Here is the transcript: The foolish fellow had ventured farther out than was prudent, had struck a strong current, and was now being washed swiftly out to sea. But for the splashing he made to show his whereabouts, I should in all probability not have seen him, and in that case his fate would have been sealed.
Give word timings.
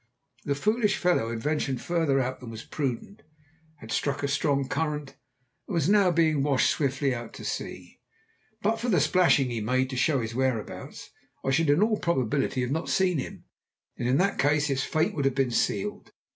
The 0.45 0.55
foolish 0.55 0.97
fellow 0.97 1.29
had 1.29 1.43
ventured 1.43 1.79
farther 1.79 2.19
out 2.19 2.39
than 2.39 2.49
was 2.49 2.63
prudent, 2.63 3.21
had 3.77 3.91
struck 3.91 4.23
a 4.23 4.27
strong 4.27 4.67
current, 4.67 5.15
and 5.67 5.75
was 5.75 5.87
now 5.87 6.09
being 6.09 6.41
washed 6.41 6.71
swiftly 6.71 7.13
out 7.13 7.33
to 7.35 7.45
sea. 7.45 7.99
But 8.63 8.79
for 8.79 8.89
the 8.89 8.99
splashing 8.99 9.51
he 9.51 9.61
made 9.61 9.91
to 9.91 9.95
show 9.95 10.19
his 10.21 10.33
whereabouts, 10.33 11.11
I 11.45 11.51
should 11.51 11.69
in 11.69 11.83
all 11.83 11.99
probability 11.99 12.65
not 12.65 12.87
have 12.87 12.89
seen 12.89 13.19
him, 13.19 13.43
and 13.95 14.09
in 14.09 14.17
that 14.17 14.39
case 14.39 14.65
his 14.65 14.83
fate 14.83 15.13
would 15.13 15.25
have 15.25 15.35
been 15.35 15.51
sealed. 15.51 16.11